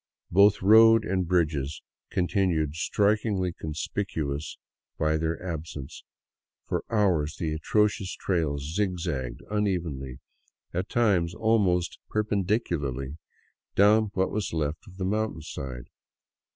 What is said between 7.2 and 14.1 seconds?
the atrocious trail zigzagged unevenly, at times almost perpendicularly down